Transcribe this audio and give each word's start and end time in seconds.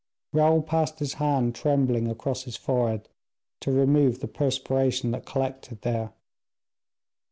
Raoul 0.33 0.63
passed 0.63 0.97
his 0.97 1.13
hand 1.21 1.53
trembling 1.53 2.07
across 2.07 2.45
his 2.45 2.55
forehead 2.57 3.07
to 3.59 3.71
remove 3.71 4.19
the 4.19 4.27
perspiration 4.27 5.11
that 5.11 5.27
collected 5.27 5.83
there. 5.83 6.11